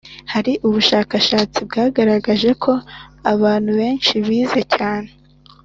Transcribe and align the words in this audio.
Hari 0.33 0.53
ubushakashatsi 0.67 1.57
bwagaragaje 1.67 2.49
ko 2.63 2.71
abantu 3.33 3.71
benshi 3.79 4.13
bize 4.25 4.61
cyane 4.75 5.09